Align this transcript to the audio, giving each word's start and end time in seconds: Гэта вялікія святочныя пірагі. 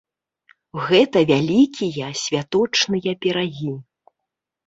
Гэта 0.85 1.17
вялікія 1.31 2.07
святочныя 2.23 3.11
пірагі. 3.25 3.73